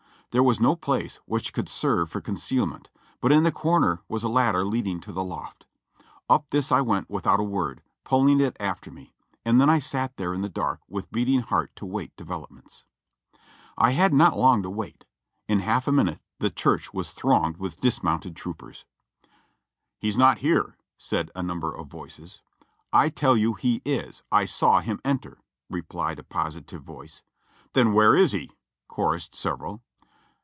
There 0.31 0.41
was 0.41 0.61
no 0.61 0.77
place 0.77 1.19
which 1.25 1.51
could 1.51 1.67
serve 1.67 2.09
for 2.09 2.21
concealment; 2.21 2.89
but 3.19 3.33
in 3.33 3.43
the 3.43 3.51
corner 3.51 4.01
was 4.07 4.23
a 4.23 4.29
ladder 4.29 4.63
leading 4.63 5.01
to 5.01 5.11
the 5.11 5.25
loft. 5.25 5.67
Up 6.29 6.51
this 6.51 6.71
I 6.71 6.79
went 6.79 7.09
without 7.09 7.41
a 7.41 7.43
word, 7.43 7.81
pulling 8.05 8.39
it 8.39 8.55
after 8.57 8.89
me; 8.89 9.13
and 9.43 9.59
then 9.59 9.69
I 9.69 9.79
sat 9.79 10.15
there 10.15 10.33
in 10.33 10.39
the 10.39 10.47
dark 10.47 10.79
with 10.87 11.11
beating 11.11 11.41
heart 11.41 11.75
to 11.75 11.85
wait 11.85 12.15
developments. 12.15 12.85
I 13.77 13.91
had 13.91 14.13
not 14.13 14.37
long 14.37 14.63
to 14.63 14.69
wait. 14.69 15.03
In 15.49 15.59
half 15.59 15.85
a 15.85 15.91
minute 15.91 16.21
the 16.39 16.49
church 16.49 16.93
was 16.93 17.11
thronged 17.11 17.57
with 17.57 17.75
the 17.75 17.81
dismounted 17.81 18.33
troopers. 18.37 18.85
"He's 19.99 20.17
not 20.17 20.37
here," 20.37 20.77
said 20.97 21.29
a 21.35 21.43
number 21.43 21.75
of 21.75 21.87
voices. 21.87 22.41
"I 22.93 23.09
tell 23.09 23.35
you 23.35 23.55
he 23.55 23.81
is, 23.83 24.19
for 24.19 24.25
I 24.37 24.45
saw 24.45 24.79
him 24.79 25.01
enter," 25.03 25.39
replied 25.69 26.19
a 26.19 26.23
positive 26.23 26.83
voice. 26.83 27.21
"Then 27.73 27.91
where 27.91 28.15
is 28.15 28.31
he?" 28.31 28.49
chorused 28.87 29.35
several. 29.35 29.81